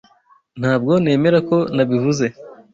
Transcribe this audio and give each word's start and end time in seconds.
Ntabwo 0.59 0.91
nemera 1.03 1.39
ko 1.49 1.57
nabivuze. 1.75 2.25